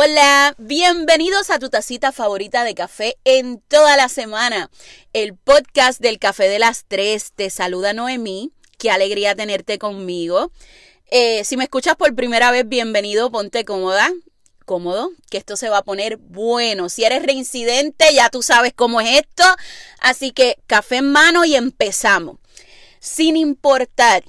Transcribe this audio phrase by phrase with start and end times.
[0.00, 4.70] Hola, bienvenidos a tu tacita favorita de café en toda la semana.
[5.12, 7.32] El podcast del café de las tres.
[7.34, 8.52] Te saluda Noemí.
[8.78, 10.52] Qué alegría tenerte conmigo.
[11.10, 14.12] Eh, si me escuchas por primera vez, bienvenido, ponte cómoda,
[14.64, 16.90] cómodo, que esto se va a poner bueno.
[16.90, 19.42] Si eres reincidente, ya tú sabes cómo es esto.
[19.98, 22.38] Así que café en mano y empezamos.
[23.00, 24.22] Sin importar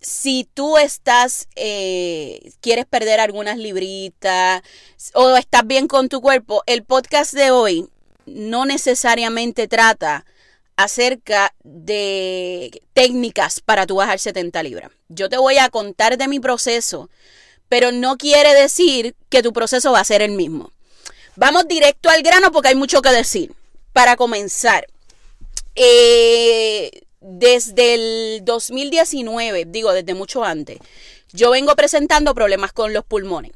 [0.00, 4.62] si tú estás, eh, quieres perder algunas libritas
[5.14, 7.88] o estás bien con tu cuerpo, el podcast de hoy
[8.26, 10.24] no necesariamente trata
[10.76, 14.92] acerca de técnicas para tú bajar 70 libras.
[15.08, 17.10] Yo te voy a contar de mi proceso,
[17.68, 20.72] pero no quiere decir que tu proceso va a ser el mismo.
[21.34, 23.52] Vamos directo al grano porque hay mucho que decir.
[23.92, 24.86] Para comenzar,
[25.74, 30.78] eh, desde el 2019, digo desde mucho antes,
[31.32, 33.52] yo vengo presentando problemas con los pulmones.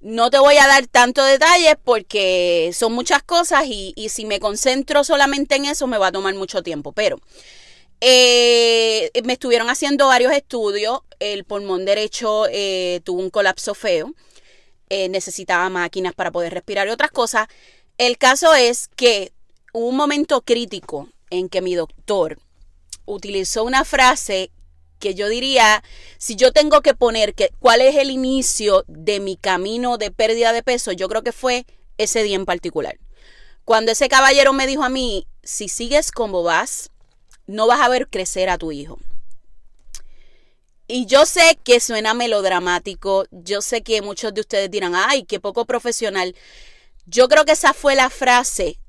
[0.00, 5.02] No te voy a dar tanto detalles porque son muchas cosas y, si me concentro
[5.02, 6.92] solamente en eso me va a tomar mucho tiempo.
[6.92, 7.18] Pero
[8.00, 11.00] eh, me estuvieron haciendo varios estudios.
[11.18, 14.14] El pulmón derecho eh, tuvo un colapso feo.
[14.88, 17.48] Eh, necesitaba máquinas para poder respirar y otras cosas.
[17.98, 19.32] El caso es que
[19.72, 22.38] hubo un momento crítico en que mi doctor
[23.08, 24.50] utilizó una frase
[24.98, 25.82] que yo diría,
[26.18, 30.52] si yo tengo que poner que, cuál es el inicio de mi camino de pérdida
[30.52, 31.66] de peso, yo creo que fue
[31.98, 32.98] ese día en particular.
[33.64, 36.90] Cuando ese caballero me dijo a mí, si sigues como vas,
[37.46, 38.98] no vas a ver crecer a tu hijo.
[40.86, 45.38] Y yo sé que suena melodramático, yo sé que muchos de ustedes dirán, ay, qué
[45.38, 46.34] poco profesional.
[47.04, 48.80] Yo creo que esa fue la frase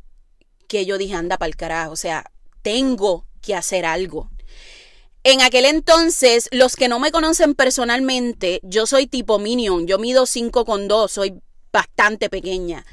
[0.67, 4.29] que yo dije, anda para el carajo, o sea, tengo que hacer algo.
[5.23, 10.25] En aquel entonces, los que no me conocen personalmente, yo soy tipo Minion, yo mido
[10.25, 11.41] 5 con 2, soy
[11.73, 12.85] bastante pequeña.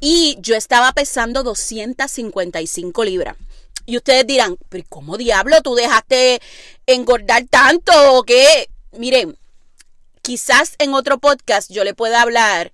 [0.00, 3.36] Y yo estaba pesando 255 libras.
[3.86, 6.40] Y ustedes dirán, pero ¿cómo diablo tú dejaste
[6.86, 8.68] engordar tanto o qué?
[8.92, 9.36] Miren,
[10.22, 12.72] quizás en otro podcast yo le pueda hablar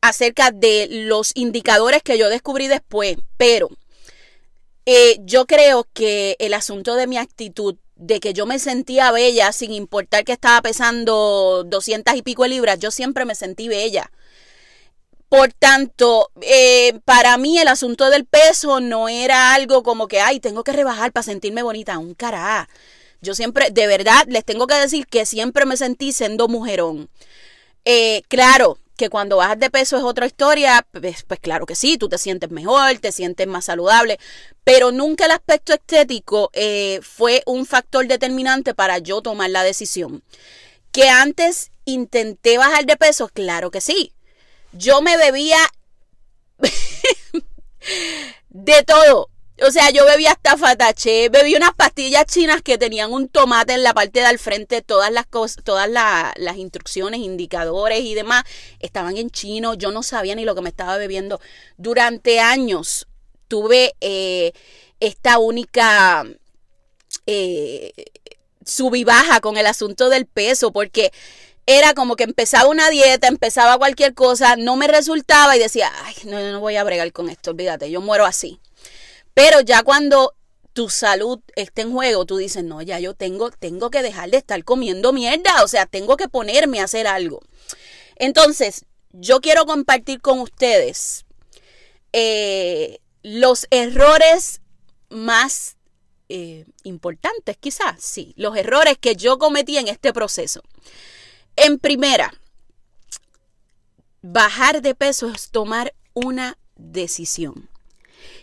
[0.00, 3.68] acerca de los indicadores que yo descubrí después, pero
[4.86, 9.52] eh, yo creo que el asunto de mi actitud, de que yo me sentía bella
[9.52, 14.10] sin importar que estaba pesando 200 y pico de libras, yo siempre me sentí bella.
[15.28, 20.38] Por tanto, eh, para mí el asunto del peso no era algo como que, ay,
[20.40, 21.98] tengo que rebajar para sentirme bonita.
[21.98, 22.68] Un cará.
[23.20, 27.08] Yo siempre, de verdad, les tengo que decir que siempre me sentí siendo mujerón.
[27.84, 31.98] Eh, claro, que cuando bajas de peso es otra historia, pues, pues, claro que sí,
[31.98, 34.18] tú te sientes mejor, te sientes más saludable,
[34.64, 40.22] pero nunca el aspecto estético eh, fue un factor determinante para yo tomar la decisión.
[40.92, 44.12] Que antes intenté bajar de peso, claro que sí.
[44.72, 45.58] Yo me bebía
[48.48, 49.28] de todo.
[49.62, 53.82] O sea, yo bebía hasta fatache, bebí unas pastillas chinas que tenían un tomate en
[53.82, 58.44] la parte de al frente, todas las cosas, todas las instrucciones, indicadores y demás
[58.80, 61.40] estaban en chino, yo no sabía ni lo que me estaba bebiendo.
[61.78, 63.06] Durante años
[63.48, 64.52] tuve eh,
[65.00, 66.26] esta única
[67.26, 67.92] eh,
[69.06, 71.12] baja con el asunto del peso, porque
[71.64, 76.14] era como que empezaba una dieta, empezaba cualquier cosa, no me resultaba y decía, ay,
[76.24, 78.60] no, no voy a bregar con esto, olvídate, yo muero así.
[79.36, 80.34] Pero ya cuando
[80.72, 84.38] tu salud está en juego, tú dices, no, ya yo tengo, tengo que dejar de
[84.38, 87.42] estar comiendo mierda, o sea, tengo que ponerme a hacer algo.
[88.14, 91.26] Entonces, yo quiero compartir con ustedes
[92.14, 94.62] eh, los errores
[95.10, 95.76] más
[96.30, 100.62] eh, importantes, quizás, sí, los errores que yo cometí en este proceso.
[101.56, 102.32] En primera,
[104.22, 107.68] bajar de peso es tomar una decisión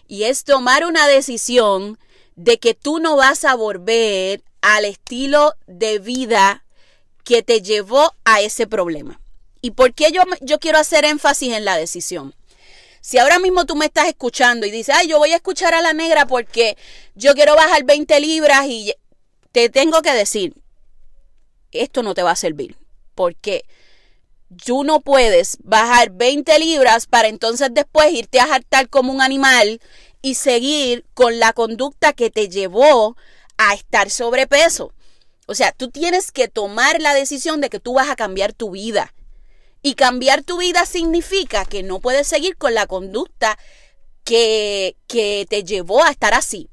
[0.08, 1.98] y es tomar una decisión
[2.36, 6.64] de que tú no vas a volver al estilo de vida
[7.24, 9.20] que te llevó a ese problema.
[9.62, 12.34] ¿Y por qué yo, yo quiero hacer énfasis en la decisión?
[13.02, 15.82] Si ahora mismo tú me estás escuchando y dices, ay, yo voy a escuchar a
[15.82, 16.78] la negra porque
[17.16, 18.94] yo quiero bajar 20 libras y
[19.52, 20.54] te tengo que decir,
[21.72, 22.78] esto no te va a servir.
[23.16, 23.66] ¿Por qué?
[24.64, 29.82] Tú no puedes bajar 20 libras para entonces después irte a jartar como un animal
[30.22, 33.16] y seguir con la conducta que te llevó
[33.58, 34.94] a estar sobrepeso.
[35.46, 38.72] O sea, tú tienes que tomar la decisión de que tú vas a cambiar tu
[38.72, 39.14] vida.
[39.82, 43.60] Y cambiar tu vida significa que no puedes seguir con la conducta
[44.24, 46.70] que, que te llevó a estar así.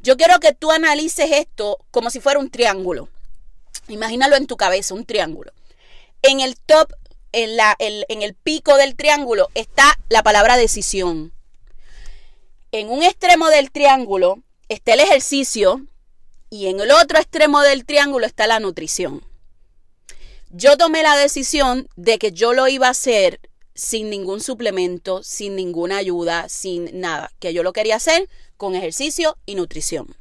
[0.00, 3.08] Yo quiero que tú analices esto como si fuera un triángulo.
[3.88, 5.52] Imagínalo en tu cabeza, un triángulo.
[6.22, 6.92] En el top
[7.32, 11.32] en, la, en el pico del triángulo está la palabra decisión.
[12.70, 15.86] En un extremo del triángulo está el ejercicio
[16.50, 19.24] y en el otro extremo del triángulo está la nutrición.
[20.50, 23.40] Yo tomé la decisión de que yo lo iba a hacer
[23.74, 28.28] sin ningún suplemento, sin ninguna ayuda, sin nada, que yo lo quería hacer
[28.58, 30.14] con ejercicio y nutrición.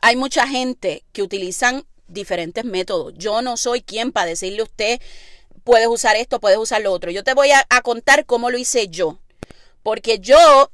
[0.00, 3.14] Hay mucha gente que utilizan diferentes métodos.
[3.16, 5.00] Yo no soy quien para decirle a usted,
[5.64, 7.10] puedes usar esto, puedes usar lo otro.
[7.10, 9.18] Yo te voy a, contar cómo lo hice yo.
[9.82, 10.70] Porque yo,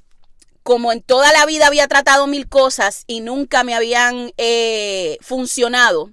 [0.62, 6.10] como en toda la vida había tratado mil cosas y nunca me habían eh, funcionado,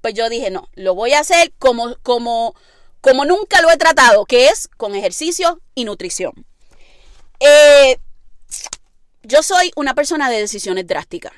[0.00, 2.54] pues yo dije, no, lo voy a hacer como, como,
[3.00, 6.32] como nunca lo he tratado, que es con ejercicio y nutrición.
[7.40, 7.98] Eh,
[9.22, 11.32] yo soy una persona de decisiones drásticas.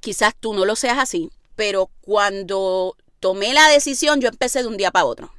[0.00, 4.76] Quizás tú no lo seas así, pero cuando tomé la decisión yo empecé de un
[4.76, 5.35] día para otro.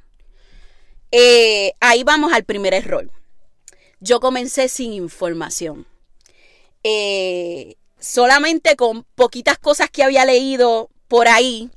[1.10, 3.10] Eh, ahí vamos al primer error.
[4.00, 5.86] Yo comencé sin información.
[6.84, 11.70] Eh, solamente con poquitas cosas que había leído por ahí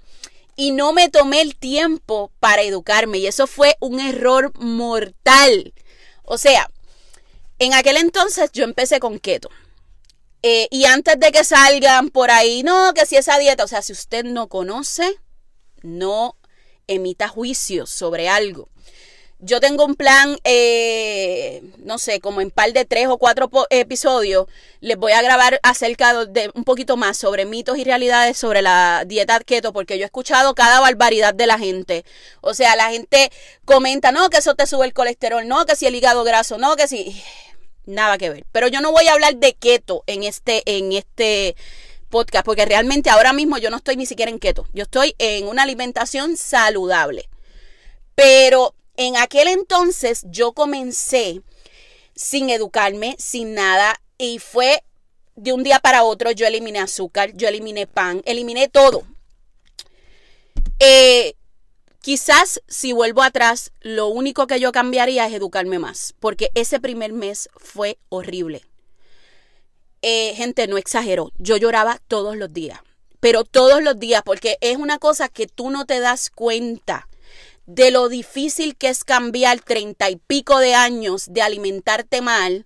[0.56, 5.74] y no me tomé el tiempo para educarme y eso fue un error mortal.
[6.24, 6.70] O sea,
[7.58, 9.50] en aquel entonces yo empecé con keto.
[10.44, 13.82] Eh, y antes de que salgan por ahí, no, que si esa dieta, o sea,
[13.82, 15.16] si usted no conoce,
[15.84, 16.36] no
[16.88, 18.70] emita juicios sobre algo.
[19.44, 24.46] Yo tengo un plan, eh, no sé, como en par de tres o cuatro episodios,
[24.82, 29.04] les voy a grabar acerca de un poquito más sobre mitos y realidades sobre la
[29.08, 32.06] dieta keto, porque yo he escuchado cada barbaridad de la gente.
[32.42, 33.32] O sea, la gente
[33.66, 36.76] comenta, no, que eso te sube el colesterol, no, que si el hígado graso, no,
[36.76, 37.20] que si
[37.88, 38.46] nada que ver.
[38.52, 41.56] Pero yo no voy a hablar de keto en este, en este
[42.10, 44.68] podcast, porque realmente ahora mismo yo no estoy ni siquiera en keto.
[44.72, 47.28] Yo estoy en una alimentación saludable.
[48.14, 51.42] Pero en aquel entonces yo comencé
[52.16, 54.84] sin educarme, sin nada, y fue
[55.36, 56.32] de un día para otro.
[56.32, 59.04] Yo eliminé azúcar, yo eliminé pan, eliminé todo.
[60.80, 61.36] Eh,
[62.02, 67.14] Quizás si vuelvo atrás, lo único que yo cambiaría es educarme más, porque ese primer
[67.14, 68.66] mes fue horrible.
[70.02, 72.80] Eh, gente, no exagero, yo lloraba todos los días,
[73.20, 77.08] pero todos los días, porque es una cosa que tú no te das cuenta
[77.66, 82.66] de lo difícil que es cambiar treinta y pico de años de alimentarte mal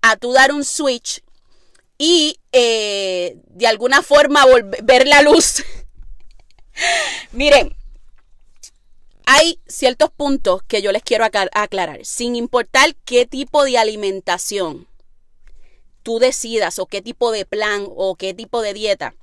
[0.00, 1.22] a tú dar un switch
[1.98, 4.44] y eh, de alguna forma
[4.82, 5.64] ver la luz.
[7.32, 7.76] Miren,
[9.26, 14.86] hay ciertos puntos que yo les quiero aclarar, sin importar qué tipo de alimentación
[16.02, 19.14] tú decidas o qué tipo de plan o qué tipo de dieta.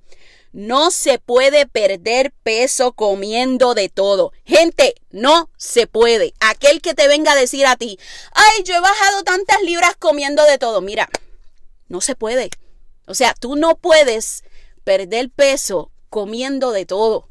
[0.56, 4.32] No se puede perder peso comiendo de todo.
[4.46, 6.34] Gente, no se puede.
[6.40, 8.00] Aquel que te venga a decir a ti,
[8.32, 10.80] ay, yo he bajado tantas libras comiendo de todo.
[10.80, 11.10] Mira,
[11.90, 12.52] no se puede.
[13.06, 14.46] O sea, tú no puedes
[14.86, 17.28] perder peso comiendo de todo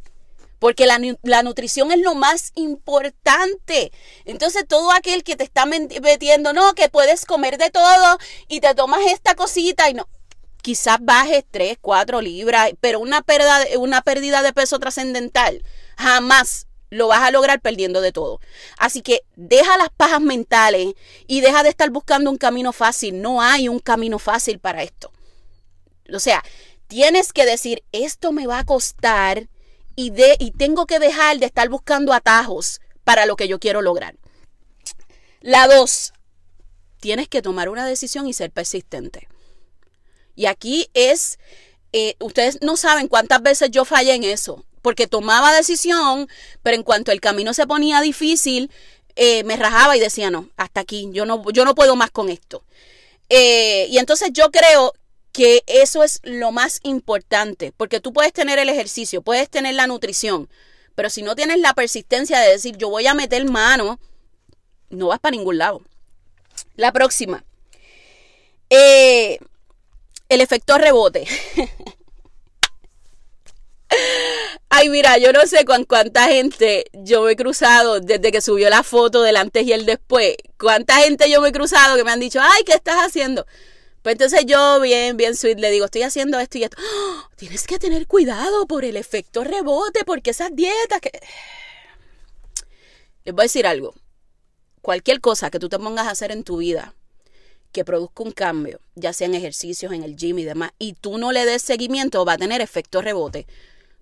[0.58, 3.90] porque la, nutrición es lo más importante.
[4.26, 8.18] Entonces todo aquel que te está metiendo, no, que puedes comer de todo
[8.48, 10.08] y te tomas esta cosita y no,
[10.64, 15.62] quizás bajes 3, 4 libras, pero una pérdida, una pérdida de peso trascendental,
[15.98, 18.40] jamás lo vas a lograr perdiendo de todo.
[18.78, 20.94] Así que deja las pajas mentales
[21.26, 23.20] y deja de estar buscando un camino fácil.
[23.20, 25.12] No hay un camino fácil para esto.
[26.10, 26.42] O sea,
[26.86, 29.48] tienes que decir, esto me va a costar
[29.96, 33.82] y, de, y tengo que dejar de estar buscando atajos para lo que yo quiero
[33.82, 34.16] lograr.
[35.42, 36.14] La dos,
[37.00, 39.28] tienes que tomar una decisión y ser persistente.
[40.34, 41.38] Y aquí es,
[41.92, 46.28] eh, ustedes no saben cuántas veces yo fallé en eso, porque tomaba decisión,
[46.62, 48.70] pero en cuanto el camino se ponía difícil,
[49.16, 52.28] eh, me rajaba y decía, no, hasta aquí, yo no, yo no puedo más con
[52.28, 52.64] esto.
[53.28, 54.92] Eh, y entonces yo creo
[55.32, 59.86] que eso es lo más importante, porque tú puedes tener el ejercicio, puedes tener la
[59.86, 60.48] nutrición,
[60.94, 63.98] pero si no tienes la persistencia de decir yo voy a meter mano,
[64.90, 65.82] no vas para ningún lado.
[66.76, 67.44] La próxima.
[68.70, 69.38] Eh,
[70.34, 71.26] el efecto rebote.
[74.68, 78.82] Ay, mira, yo no sé cuánta gente yo me he cruzado desde que subió la
[78.82, 80.34] foto del antes y el después.
[80.58, 83.46] Cuánta gente yo me he cruzado que me han dicho, ay, ¿qué estás haciendo?
[84.02, 86.76] Pues entonces yo, bien, bien sweet, le digo, estoy haciendo esto y esto.
[86.80, 87.28] ¡Oh!
[87.36, 91.10] tienes que tener cuidado por el efecto rebote, porque esas dietas que...
[93.24, 93.94] Les voy a decir algo.
[94.82, 96.94] Cualquier cosa que tú te pongas a hacer en tu vida
[97.74, 101.32] que produzca un cambio, ya sean ejercicios en el gym y demás, y tú no
[101.32, 103.46] le des seguimiento, va a tener efecto rebote.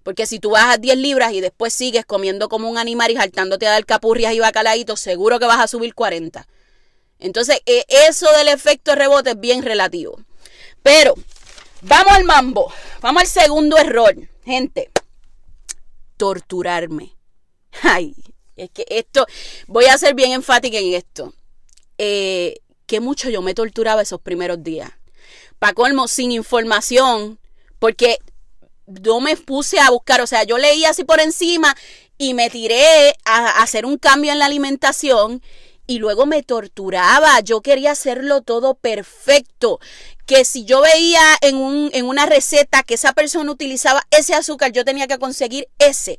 [0.02, 3.66] Porque si tú bajas 10 libras y después sigues comiendo como un animal y saltándote
[3.66, 6.46] a dar capurrias y bacalaitos, seguro que vas a subir 40.
[7.18, 10.20] Entonces, eh, eso del efecto rebote es bien relativo.
[10.82, 11.14] Pero,
[11.80, 12.72] vamos al mambo.
[13.00, 14.14] Vamos al segundo error.
[14.44, 14.90] Gente,
[16.16, 17.16] torturarme.
[17.82, 18.14] Ay,
[18.56, 19.24] es que esto,
[19.66, 21.32] voy a ser bien enfática en esto.
[21.96, 22.56] Eh,
[22.92, 24.90] que mucho yo me torturaba esos primeros días.
[25.58, 27.38] Pa' colmo, sin información,
[27.78, 28.18] porque
[28.86, 31.74] yo me puse a buscar, o sea, yo leía así por encima
[32.18, 35.40] y me tiré a hacer un cambio en la alimentación
[35.86, 37.40] y luego me torturaba.
[37.40, 39.80] Yo quería hacerlo todo perfecto.
[40.26, 44.72] Que si yo veía en, un, en una receta que esa persona utilizaba ese azúcar,
[44.72, 46.18] yo tenía que conseguir ese.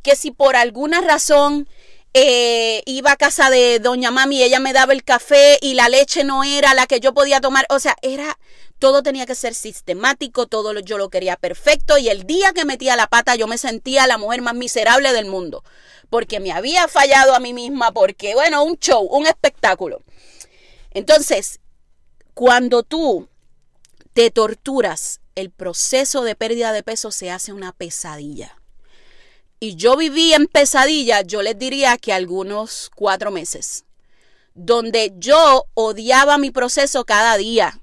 [0.00, 1.68] Que si por alguna razón
[2.14, 6.24] eh, iba a casa de doña mami, ella me daba el café y la leche
[6.24, 7.66] no era la que yo podía tomar.
[7.68, 8.38] O sea, era
[8.78, 12.96] todo tenía que ser sistemático, todo yo lo quería perfecto y el día que metía
[12.96, 15.64] la pata yo me sentía la mujer más miserable del mundo,
[16.10, 20.02] porque me había fallado a mí misma, porque bueno, un show, un espectáculo.
[20.92, 21.60] Entonces,
[22.34, 23.28] cuando tú
[24.12, 28.56] te torturas, el proceso de pérdida de peso se hace una pesadilla.
[29.58, 33.84] Y yo viví en pesadilla, yo les diría que algunos cuatro meses,
[34.54, 37.80] donde yo odiaba mi proceso cada día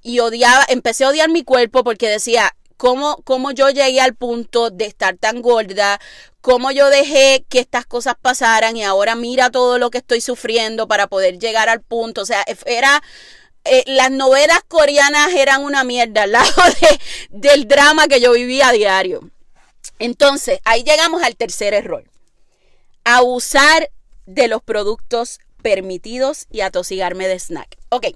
[0.00, 4.70] y odiaba, empecé a odiar mi cuerpo porque decía, ¿cómo, cómo yo llegué al punto
[4.70, 6.00] de estar tan gorda?
[6.40, 10.86] ¿Cómo yo dejé que estas cosas pasaran y ahora mira todo lo que estoy sufriendo
[10.86, 12.22] para poder llegar al punto?
[12.22, 13.02] O sea, era...
[13.64, 16.62] Eh, las novelas coreanas eran una mierda al lado
[17.30, 19.28] del drama que yo vivía a diario.
[19.98, 22.04] Entonces, ahí llegamos al tercer error.
[23.04, 23.90] Abusar
[24.26, 27.78] de los productos permitidos y atosigarme de snack.
[27.88, 28.06] Ok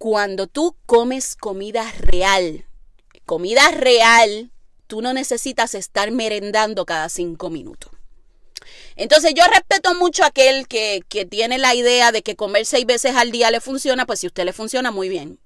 [0.00, 2.64] cuando tú comes comida real,
[3.26, 4.50] comida real,
[4.86, 7.92] tú no necesitas estar merendando cada cinco minutos.
[8.96, 12.86] Entonces yo respeto mucho a aquel que, que, tiene la idea de que comer seis
[12.86, 15.38] veces al día le funciona, pues si a usted le funciona muy bien.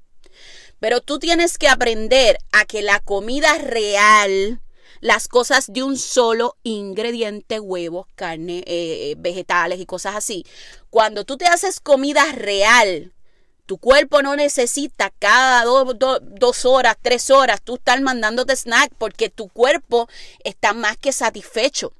[0.84, 4.60] Pero tú tienes que aprender a que la comida real,
[5.00, 10.44] las cosas de un solo ingrediente, huevos, carne, eh, eh, vegetales y cosas así,
[10.90, 13.14] cuando tú te haces comida real,
[13.64, 19.48] tu cuerpo no necesita cada dos horas, tres horas, tú estar mandándote snack porque tu
[19.48, 20.06] cuerpo
[20.40, 21.94] está más que satisfecho.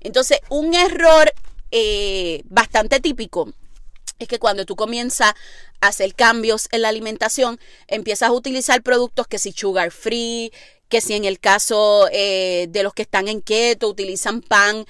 [0.00, 1.30] Entonces, un error
[1.70, 3.52] eh, bastante típico
[4.24, 5.34] es que cuando tú comienzas
[5.80, 10.52] a hacer cambios en la alimentación, empiezas a utilizar productos que si sugar free,
[10.88, 14.84] que si en el caso eh, de los que están en keto utilizan pan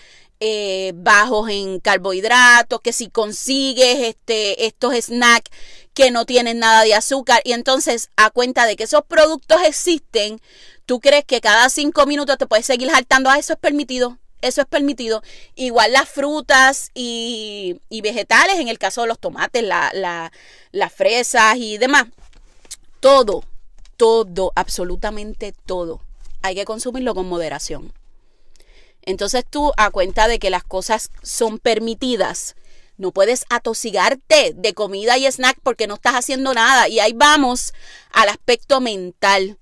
[0.45, 5.53] eh, bajos en carbohidratos, que si consigues este, estos snacks
[5.95, 7.41] que no tienen nada de azúcar.
[7.45, 10.41] Y entonces a cuenta de que esos productos existen,
[10.85, 14.61] tú crees que cada cinco minutos te puedes seguir saltando, ah, eso es permitido, eso
[14.61, 15.23] es permitido.
[15.55, 22.07] Igual las frutas y, vegetales, en el caso de los tomates, las fresas y demás.
[23.01, 23.45] Todo,
[23.97, 26.01] todo, absolutamente todo.
[26.43, 27.93] Hay que consumirlo con moderación.
[29.03, 32.55] Entonces tú, a cuenta de que las cosas son permitidas,
[32.97, 36.89] no puedes atosigarte de comida y snack porque no estás haciendo nada.
[36.89, 37.75] Y ahí vamos
[38.13, 39.59] al aspecto mental.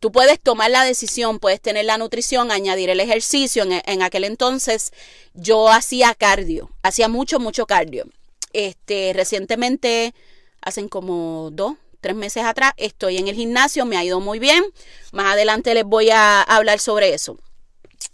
[0.00, 3.64] Tú puedes tomar la decisión, puedes tener la nutrición, añadir el ejercicio.
[3.64, 4.92] En, aquel entonces
[5.34, 8.06] yo hacía cardio, hacía mucho, mucho cardio.
[8.52, 10.14] Este, recientemente,
[10.60, 14.64] hacen como dos, tres meses atrás, estoy en el gimnasio, me ha ido muy bien.
[15.12, 17.36] Más adelante les voy a hablar sobre eso.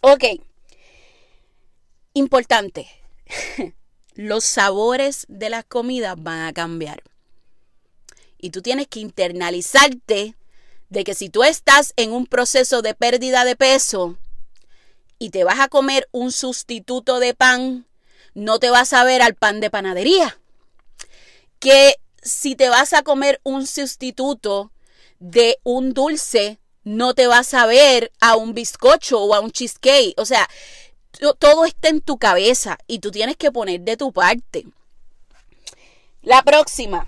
[0.00, 0.24] Ok,
[2.16, 2.88] Importante,
[4.14, 7.02] los sabores de las comidas van a cambiar.
[8.38, 10.36] Y tú tienes que internalizarte
[10.94, 14.16] de que si tú estás en un proceso de pérdida de peso
[15.18, 17.84] y te vas a comer un sustituto de pan,
[18.32, 20.38] no te vas a ver al pan de panadería.
[21.58, 24.70] Que si te vas a comer un sustituto
[25.18, 30.14] de un dulce, no te vas a ver a un bizcocho o a un cheesecake.
[30.16, 30.48] O sea,
[31.40, 34.64] todo está en tu cabeza y tú tienes que poner de tu parte.
[36.22, 37.04] La próxima.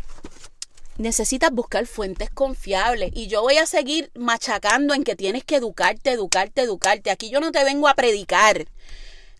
[0.98, 6.10] Necesitas buscar fuentes confiables y yo voy a seguir machacando en que tienes que educarte,
[6.10, 7.10] educarte, educarte.
[7.10, 8.66] Aquí yo no te vengo a predicar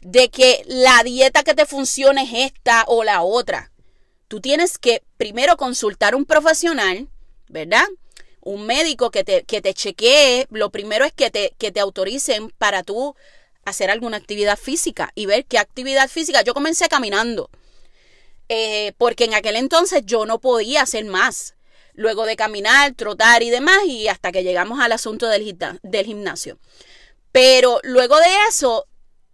[0.02, 3.72] de que la dieta que te funcione es esta o la otra.
[4.28, 7.08] Tú tienes que primero consultar un profesional,
[7.48, 7.86] ¿verdad?
[8.40, 10.46] Un médico que te, que te chequee.
[10.50, 13.16] Lo primero es que te, que te autoricen para tú
[13.64, 16.42] hacer alguna actividad física y ver qué actividad física.
[16.42, 17.50] Yo comencé caminando,
[18.48, 21.54] eh, porque en aquel entonces yo no podía hacer más.
[21.94, 25.42] luego de caminar, trotar y demás, y hasta que llegamos al asunto del,
[26.04, 26.58] gimnasio.
[27.32, 28.86] Pero luego de eso,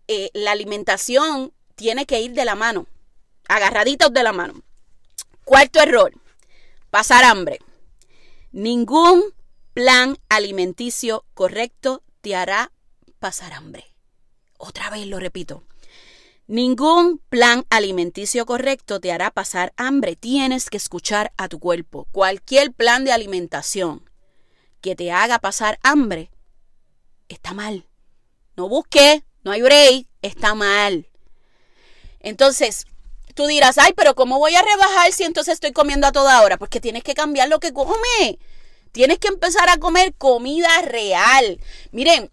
[0.06, 2.86] eh, la alimentación tiene que ir de la mano,
[3.48, 4.62] agarraditos de la mano.
[5.44, 6.12] Cuarto error,
[6.90, 7.58] pasar hambre.
[8.52, 9.24] Ningún
[9.74, 12.70] plan alimenticio correcto te hará
[13.18, 13.92] pasar hambre.
[14.58, 15.64] Otra vez lo repito.
[16.46, 20.16] Ningún plan alimenticio correcto te hará pasar hambre.
[20.16, 22.08] Tienes que escuchar a tu cuerpo.
[22.12, 24.10] Cualquier plan de alimentación
[24.80, 26.30] que te haga pasar hambre
[27.28, 27.86] está mal.
[28.56, 31.08] No busques, no hay break, está mal.
[32.20, 32.86] Entonces,
[33.34, 36.58] tú dirás, ay, pero ¿cómo voy a rebajar si entonces estoy comiendo a toda hora?
[36.58, 38.38] Porque tienes que cambiar lo que come.
[38.92, 41.58] Tienes que empezar a comer comida real.
[41.92, 42.30] Miren,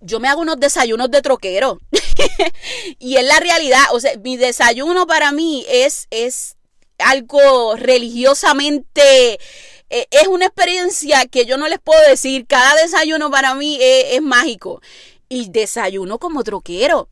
[0.00, 1.78] yo me hago unos desayunos de troquero.
[2.98, 3.82] y es la realidad.
[3.92, 6.56] O sea, mi desayuno para mí es, es
[6.98, 9.38] algo religiosamente.
[9.90, 12.46] Eh, es una experiencia que yo no les puedo decir.
[12.46, 14.80] Cada desayuno para mí es, es mágico.
[15.28, 17.08] Y desayuno como troquero.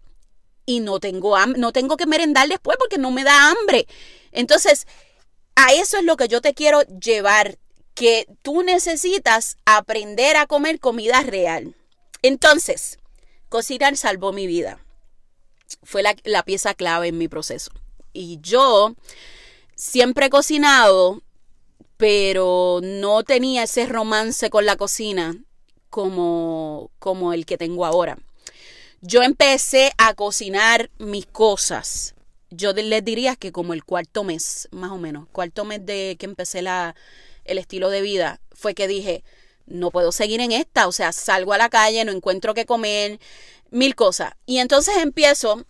[0.67, 3.87] Y no tengo, no tengo que merendar después porque no me da hambre.
[4.33, 4.87] Entonces,
[5.57, 7.59] a eso es lo que yo te quiero llevar
[7.95, 11.75] que tú necesitas aprender a comer comida real.
[12.23, 12.99] Entonces,
[13.49, 14.79] cocinar salvó mi vida.
[15.83, 17.71] Fue la, pieza clave en mi proceso.
[18.13, 18.95] Y yo
[19.75, 21.23] siempre he cocinado,
[21.97, 25.37] pero no tenía ese romance con la cocina
[25.91, 28.19] como, como el que tengo ahora.
[29.01, 32.15] Yo empecé a cocinar mis cosas.
[32.51, 36.27] Yo les diría que como el cuarto mes, más o menos, cuarto mes de que
[36.27, 36.95] empecé la,
[37.45, 39.25] el estilo de vida, fue que dije,
[39.67, 43.21] no puedo seguir en esta, o sea, salgo a la calle, no encuentro qué comer,
[43.71, 44.33] mil cosas.
[44.47, 45.65] Y entonces empiezo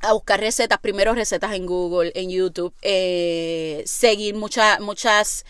[0.00, 5.44] a buscar recetas, primero recetas en Google, en YouTube, eh, seguir muchas muchas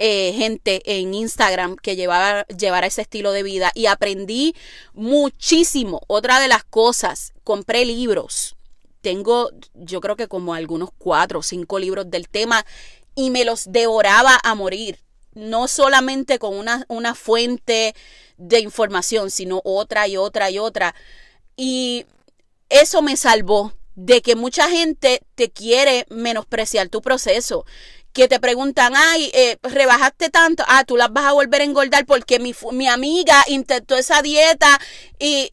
[0.00, 4.54] eh, gente en Instagram que llevaba, llevara ese estilo de vida y aprendí
[4.94, 6.02] muchísimo.
[6.06, 8.54] Otra de las cosas, compré libros.
[9.00, 12.64] Tengo, yo creo que como algunos cuatro o cinco libros del tema
[13.16, 15.00] y me los devoraba a morir.
[15.34, 17.94] No solamente con una, una fuente
[18.38, 20.94] de información, sino otra y otra y otra.
[21.56, 22.06] Y
[22.68, 27.66] eso me salvó de que mucha gente te quiere menospreciar tu proceso.
[28.12, 32.06] Que te preguntan, ay, eh, rebajaste tanto, ah, tú las vas a volver a engordar
[32.06, 34.80] porque mi, mi amiga intentó esa dieta.
[35.18, 35.50] Y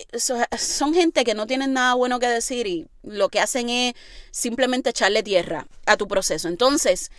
[0.57, 3.93] son gente que no tienen nada bueno que decir y lo que hacen es
[4.31, 6.47] simplemente echarle tierra a tu proceso.
[6.47, 7.11] Entonces,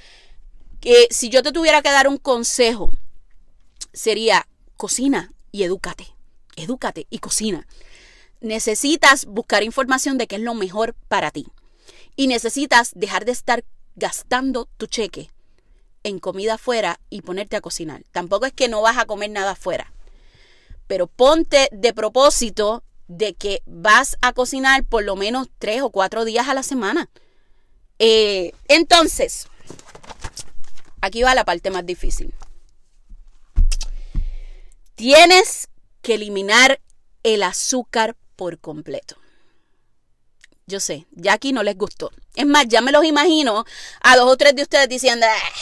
[0.81, 2.91] que si yo te tuviera que dar un consejo,
[3.93, 6.15] sería cocina y edúcate.
[6.55, 7.67] Edúcate y cocina.
[8.43, 11.47] Necesitas buscar información de qué es lo mejor para ti.
[12.15, 13.65] Y necesitas dejar de estar
[13.95, 15.31] gastando tu cheque
[16.03, 18.05] en comida afuera y ponerte a cocinar.
[18.13, 19.93] Tampoco es que no vas a comer nada afuera.
[20.87, 26.27] Pero ponte de propósito de que vas a cocinar por lo menos tres o cuatro
[26.27, 27.09] días a la semana.
[27.99, 29.49] Eh, entonces,
[31.07, 32.35] Aquí va la parte más difícil.
[34.97, 35.69] Tienes
[36.01, 36.81] que eliminar
[37.23, 39.17] el azúcar por completo.
[40.67, 42.11] Yo sé, ya aquí no les gustó.
[42.35, 43.67] Es más, ya me los imagino
[44.01, 45.53] a dos o tres de ustedes diciendo, ah,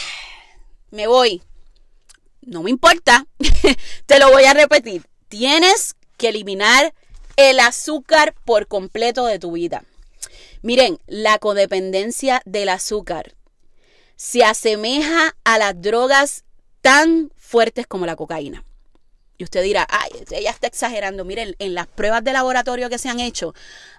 [0.93, 1.43] me voy.
[2.43, 3.27] No me importa,
[4.07, 5.05] te lo voy a repetir.
[5.29, 6.95] Tienes que eliminar
[7.37, 9.83] el azúcar por completo de tu vida.
[10.63, 13.35] Miren, la codependencia del azúcar
[14.15, 16.45] se asemeja a las drogas
[16.83, 18.65] tan fuertes como la cocaína.
[19.37, 21.25] Y usted dirá, ay, ella está exagerando.
[21.25, 23.55] Miren, en las pruebas de laboratorio que se han hecho,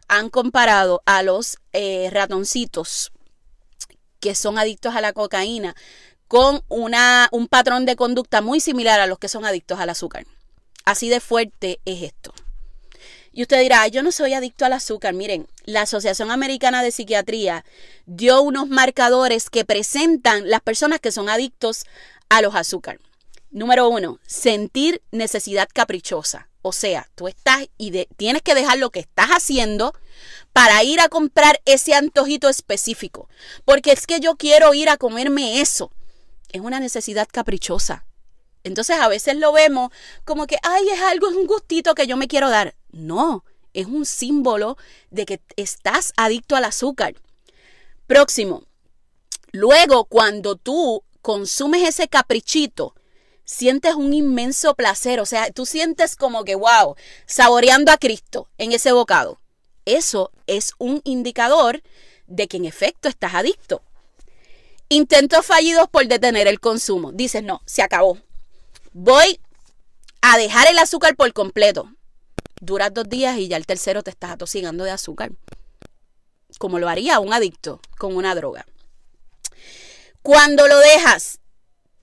[0.08, 3.12] han comparado a los eh, ratoncitos
[4.19, 5.76] que son adictos a la cocaína
[6.28, 10.26] con una, un patrón de conducta muy similar a los que son adictos al azúcar.
[10.86, 12.34] Así de fuerte es esto.
[13.32, 15.13] Y usted dirá, yo no soy adicto al azúcar.
[15.13, 17.65] Miren, la Asociación Americana de Psiquiatría
[18.06, 21.86] dio unos marcadores que presentan las personas que son adictos
[22.30, 23.00] a los azúcar.
[23.56, 26.50] Número uno, sentir necesidad caprichosa.
[26.62, 29.94] O sea, tú estás y tienes que dejar lo que estás haciendo
[30.52, 33.30] para ir a comprar ese antojito específico.
[33.63, 35.89] Porque es que yo quiero ir a comerme eso.
[36.52, 38.04] Es una necesidad caprichosa.
[38.65, 39.89] Entonces a veces lo vemos
[40.26, 42.76] como que, ay, es algo, es un gustito que yo me quiero dar.
[42.91, 44.78] No, es un símbolo
[45.12, 47.15] de que estás adicto al azúcar.
[48.06, 48.63] Próximo.
[49.54, 52.96] Luego, cuando tú consumes ese caprichito,
[53.46, 58.74] sientes un inmenso placer, o sea, tú sientes como que, wow, saboreando a Cristo en
[58.74, 59.40] ese bocado.
[59.86, 61.82] Eso es un indicador
[62.28, 63.84] de que en efecto estás adicto.
[64.90, 67.12] Intentos fallidos por detener el consumo.
[67.12, 68.18] Dices, no, se acabó.
[68.94, 69.40] Voy
[70.22, 71.92] a dejar el azúcar por completo.
[72.62, 75.32] Duras dos días y ya el tercero te estás atosigando de azúcar.
[76.58, 78.66] Como lo haría un adicto con una droga.
[80.22, 81.40] Cuando lo dejas,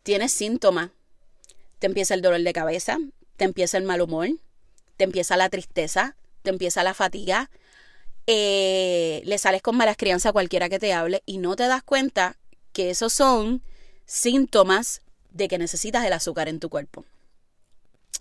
[0.02, 0.90] tienes síntomas.
[1.82, 2.96] Te empieza el dolor de cabeza,
[3.36, 4.28] te empieza el mal humor,
[4.96, 7.50] te empieza la tristeza, te empieza la fatiga,
[8.28, 11.82] eh, le sales con malas crianzas a cualquiera que te hable y no te das
[11.82, 12.36] cuenta
[12.72, 13.62] que esos son
[14.06, 17.04] síntomas de que necesitas el azúcar en tu cuerpo.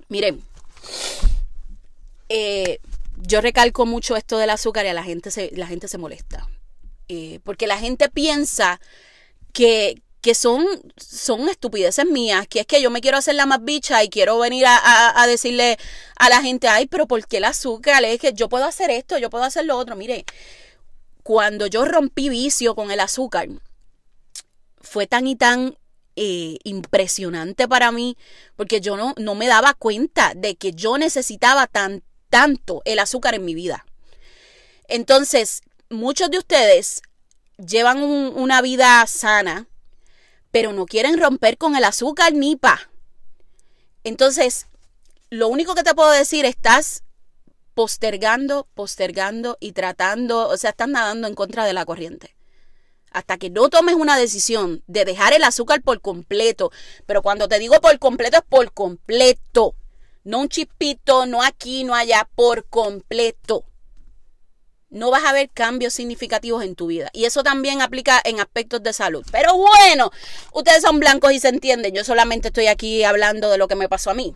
[0.09, 0.41] Miren,
[2.29, 2.79] eh,
[3.17, 6.49] yo recalco mucho esto del azúcar y a la gente se, la gente se molesta.
[7.09, 8.81] Eh, porque la gente piensa
[9.53, 10.65] que, que son,
[10.97, 14.37] son estupideces mías, que es que yo me quiero hacer la más bicha y quiero
[14.37, 15.77] venir a, decirle
[16.17, 18.03] a la gente, ay, pero ¿por qué el azúcar?
[18.03, 19.95] Es que yo puedo hacer esto, yo puedo hacer lo otro.
[19.95, 20.25] Mire,
[21.23, 23.49] cuando yo rompí vicio con el azúcar,
[24.79, 25.75] fue tan y tan
[26.15, 28.15] eh, impresionante para mí,
[28.55, 33.33] porque yo no, no me daba cuenta de que yo necesitaba tan, tanto el azúcar
[33.33, 33.85] en mi vida.
[34.87, 37.01] Entonces, muchos de ustedes
[37.57, 39.67] llevan una vida sana,
[40.51, 42.91] pero no quieren romper con el azúcar ni pa.
[44.03, 44.67] Entonces,
[45.29, 47.03] lo único que te puedo decir, estás
[47.73, 52.35] postergando, postergando y tratando, o sea, estás nadando en contra de la corriente.
[53.11, 56.71] Hasta que no tomes una decisión de dejar el azúcar por completo,
[57.05, 59.75] pero cuando te digo por completo es por completo,
[60.23, 63.65] no un chipito, no aquí, no allá, por completo
[64.91, 67.09] no vas a ver cambios significativos en tu vida.
[67.13, 69.25] Y eso también aplica en aspectos de salud.
[69.31, 70.11] Pero bueno,
[70.51, 71.95] ustedes son blancos y se entienden.
[71.95, 74.35] Yo solamente estoy aquí hablando de lo que me pasó a mí.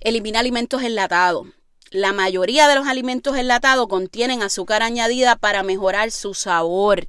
[0.00, 1.46] Elimina alimentos enlatados.
[1.90, 7.08] La mayoría de los alimentos enlatados contienen azúcar añadida para mejorar su sabor.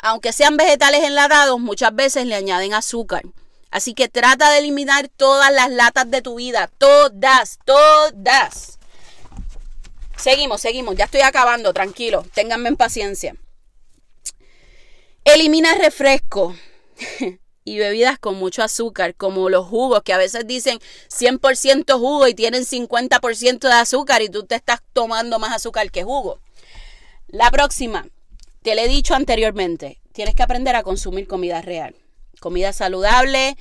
[0.00, 3.22] Aunque sean vegetales enlatados, muchas veces le añaden azúcar.
[3.72, 6.70] Así que trata de eliminar todas las latas de tu vida.
[6.78, 8.75] Todas, todas.
[10.16, 10.96] Seguimos, seguimos.
[10.96, 12.24] Ya estoy acabando, tranquilo.
[12.34, 13.36] Ténganme en paciencia.
[15.24, 16.54] Elimina refresco
[17.64, 20.78] y bebidas con mucho azúcar, como los jugos, que a veces dicen
[21.10, 26.04] 100% jugo y tienen 50% de azúcar y tú te estás tomando más azúcar que
[26.04, 26.38] jugo.
[27.26, 28.06] La próxima,
[28.62, 31.96] te le he dicho anteriormente, tienes que aprender a consumir comida real,
[32.38, 33.56] comida saludable.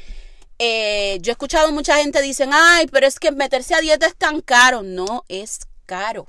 [0.59, 4.15] Eh, yo he escuchado mucha gente dicen, ay, pero es que meterse a dieta es
[4.15, 4.83] tan caro.
[4.83, 6.27] No es caro.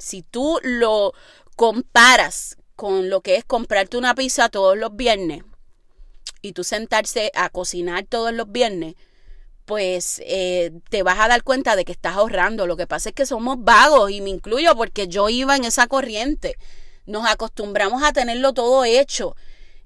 [0.00, 1.12] Si tú lo
[1.56, 5.44] comparas con lo que es comprarte una pizza todos los viernes
[6.42, 8.94] y tú sentarse a cocinar todos los viernes,
[9.66, 12.66] pues eh, te vas a dar cuenta de que estás ahorrando.
[12.66, 15.86] Lo que pasa es que somos vagos y me incluyo porque yo iba en esa
[15.86, 16.56] corriente.
[17.06, 19.36] Nos acostumbramos a tenerlo todo hecho.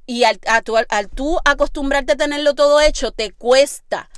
[0.06, 0.40] Y al,
[0.88, 4.08] al tú acostumbrarte a tenerlo todo hecho, te cuesta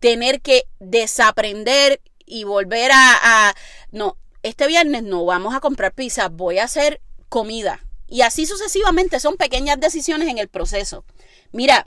[0.00, 3.54] tener que desaprender y volver a, a
[3.90, 7.80] no, este viernes no vamos a comprar pizza, voy a hacer comida.
[8.06, 11.04] Y así sucesivamente son pequeñas decisiones en el proceso.
[11.52, 11.84] Mira,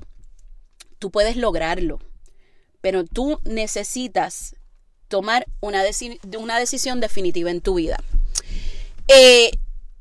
[0.99, 1.99] tú puedes lograrlo,
[2.81, 4.55] pero tú necesitas
[5.09, 5.83] tomar una,
[6.37, 8.01] una decisión definitiva en tu vida.
[9.07, 9.51] Eh,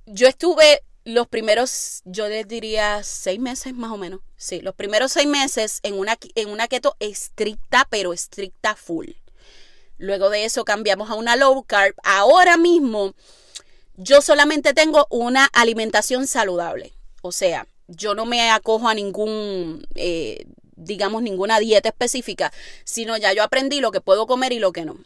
[0.06, 4.20] yo estuve los primeros, yo les diría seis meses más o menos.
[4.36, 9.10] Sí, los primeros seis meses en una, en una keto estricta, pero estricta full.
[10.02, 11.94] Luego de eso cambiamos a una low carb.
[12.02, 13.14] Ahora mismo
[13.96, 16.92] yo solamente tengo una alimentación saludable.
[17.22, 23.32] O sea, yo no me acojo a ningún, eh, digamos, ninguna dieta específica, sino ya
[23.32, 24.96] yo aprendí lo que puedo comer y lo que no.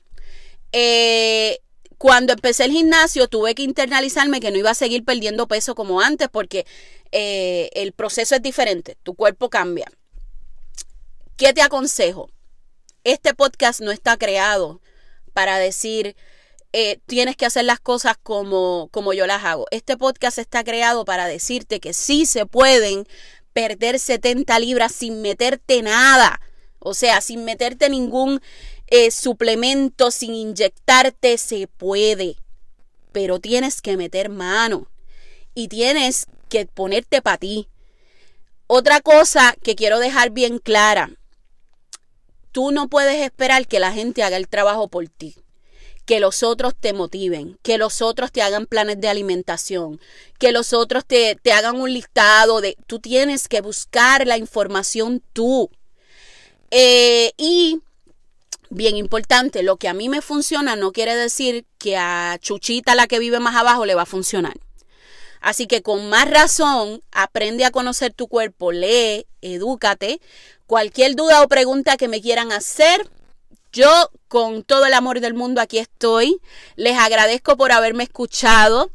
[0.72, 1.58] Eh,
[1.98, 6.00] cuando empecé el gimnasio tuve que internalizarme que no iba a seguir perdiendo peso como
[6.00, 6.64] antes porque
[7.12, 9.92] eh, el proceso es diferente, tu cuerpo cambia.
[11.36, 12.30] ¿Qué te aconsejo?
[13.04, 14.80] Este podcast no está creado
[15.36, 16.16] para decir,
[16.72, 19.66] eh, tienes que hacer las cosas como, como yo las hago.
[19.70, 23.06] Este podcast está creado para decirte que sí se pueden
[23.52, 26.40] perder 70 libras sin meterte nada.
[26.78, 28.40] O sea, sin meterte ningún
[28.86, 32.36] eh, suplemento, sin inyectarte, se puede.
[33.12, 34.88] Pero tienes que meter mano.
[35.52, 37.68] Y tienes que ponerte para ti.
[38.68, 41.10] Otra cosa que quiero dejar bien clara
[42.56, 45.34] tú no puedes esperar que la gente haga el trabajo por ti.
[46.06, 50.00] Que los otros te motiven, que los otros te hagan planes de alimentación,
[50.38, 52.78] que los otros te, hagan un listado de...
[52.86, 55.68] Tú tienes que buscar la información tú.
[56.70, 57.82] Eh, y
[58.70, 63.06] bien importante, lo que a mí me funciona no quiere decir que a Chuchita, la
[63.06, 64.54] que vive más abajo, le va a funcionar.
[65.46, 70.20] Así que con más razón, aprende a conocer tu cuerpo, lee, edúcate.
[70.66, 73.08] Cualquier duda o pregunta que me quieran hacer,
[73.72, 76.40] yo con todo el amor del mundo aquí estoy.
[76.74, 78.90] Les agradezco por haberme escuchado.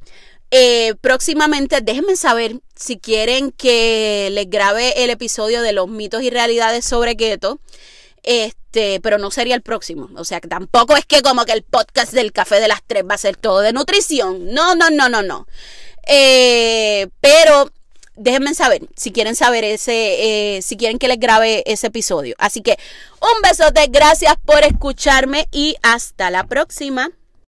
[0.52, 6.32] Eh, próximamente déjenme saber si quieren que les grabe el episodio de los mitos y
[6.32, 7.62] realidades sobre keto.
[8.24, 10.10] Este, pero no sería el próximo.
[10.18, 13.06] O sea, que tampoco es que como que el podcast del café de las tres
[13.10, 14.54] va a ser todo de nutrición.
[14.54, 15.48] No, no, no, no, no.
[16.08, 17.72] Eh, pero
[18.16, 22.36] déjenme saber si quieren saber ese, eh, si quieren que les grabe ese episodio.
[22.38, 22.78] Así que
[23.22, 27.10] un besote, gracias por escucharme y hasta la próxima.